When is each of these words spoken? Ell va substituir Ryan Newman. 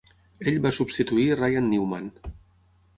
Ell 0.51 0.57
va 0.63 0.71
substituir 0.79 1.27
Ryan 1.37 1.71
Newman. 1.77 2.13